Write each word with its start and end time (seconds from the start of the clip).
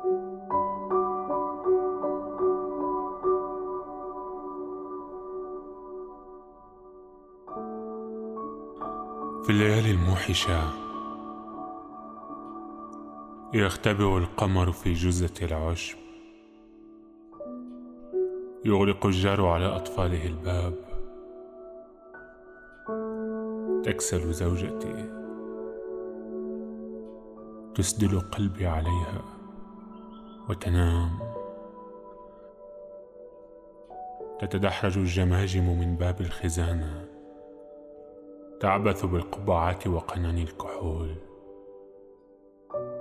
في 0.00 0.06
الليالي 9.48 9.90
الموحشة 9.90 10.72
يختبئ 13.54 14.18
القمر 14.18 14.72
في 14.72 14.92
جزة 14.92 15.34
العشب. 15.42 15.98
يغلق 18.64 19.06
الجار 19.06 19.46
على 19.46 19.66
أطفاله 19.66 20.26
الباب. 20.26 20.74
تكسل 23.84 24.32
زوجتي. 24.32 25.10
تسدل 27.74 28.20
قلبي 28.20 28.66
عليها. 28.66 29.39
وتنام. 30.48 31.10
تتدحرج 34.40 34.98
الجماجم 34.98 35.78
من 35.78 35.96
باب 35.96 36.20
الخزانة. 36.20 37.04
تعبث 38.60 39.04
بالقبعات 39.04 39.86
وقنان 39.86 40.38
الكحول. 40.38 41.14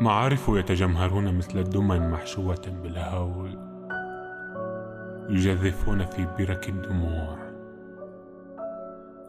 معارف 0.00 0.48
يتجمهرون 0.48 1.38
مثل 1.38 1.58
الدمى 1.58 1.98
محشوة 1.98 2.62
بالهول. 2.82 3.58
يجذفون 5.30 6.04
في 6.04 6.26
برك 6.38 6.68
الدموع. 6.68 7.38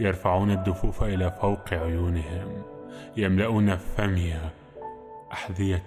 يرفعون 0.00 0.50
الدفوف 0.50 1.02
إلى 1.02 1.30
فوق 1.30 1.74
عيونهم. 1.74 2.62
يملؤون 3.16 3.76
فمي 3.76 4.34
أحذية 5.32 5.86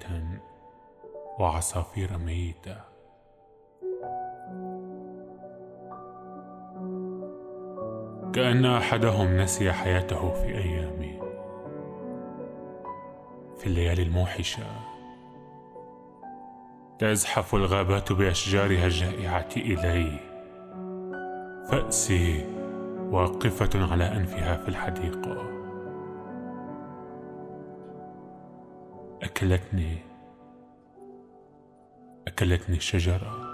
وعصافير 1.41 2.17
ميتة. 2.17 2.77
كأن 8.33 8.65
أحدهم 8.65 9.37
نسي 9.37 9.71
حياته 9.71 10.33
في 10.33 10.57
أيامي 10.57 11.20
في 13.57 13.67
الليالي 13.67 14.03
الموحشة. 14.03 14.63
تزحف 16.99 17.55
الغابات 17.55 18.11
بأشجارها 18.11 18.85
الجائعة 18.85 19.49
إلي 19.57 20.20
فأسي 21.70 22.45
واقفة 23.11 23.91
على 23.91 24.03
أنفها 24.03 24.57
في 24.57 24.67
الحديقة. 24.67 25.45
أكلتني 29.23 30.10
أكلتني 32.41 32.77
الشجرة. 32.77 33.51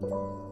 Música 0.00 0.49